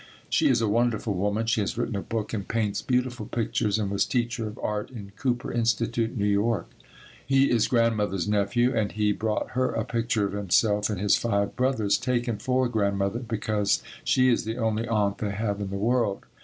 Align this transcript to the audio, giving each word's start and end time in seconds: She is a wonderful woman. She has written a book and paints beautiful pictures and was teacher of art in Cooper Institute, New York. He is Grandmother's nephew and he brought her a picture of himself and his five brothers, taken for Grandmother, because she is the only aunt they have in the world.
She 0.31 0.47
is 0.49 0.61
a 0.61 0.67
wonderful 0.67 1.13
woman. 1.13 1.45
She 1.45 1.61
has 1.61 1.77
written 1.77 1.95
a 1.95 2.01
book 2.01 2.33
and 2.33 2.47
paints 2.47 2.81
beautiful 2.81 3.27
pictures 3.27 3.77
and 3.77 3.91
was 3.91 4.03
teacher 4.03 4.47
of 4.47 4.57
art 4.57 4.89
in 4.89 5.11
Cooper 5.15 5.53
Institute, 5.53 6.17
New 6.17 6.25
York. 6.25 6.71
He 7.23 7.51
is 7.51 7.67
Grandmother's 7.67 8.27
nephew 8.27 8.75
and 8.75 8.91
he 8.93 9.11
brought 9.11 9.51
her 9.51 9.71
a 9.73 9.85
picture 9.85 10.25
of 10.25 10.33
himself 10.33 10.89
and 10.89 10.99
his 10.99 11.17
five 11.17 11.55
brothers, 11.55 11.99
taken 11.99 12.37
for 12.37 12.67
Grandmother, 12.67 13.19
because 13.19 13.83
she 14.03 14.29
is 14.29 14.43
the 14.43 14.57
only 14.57 14.87
aunt 14.87 15.19
they 15.19 15.29
have 15.29 15.61
in 15.61 15.69
the 15.69 15.77
world. 15.77 16.25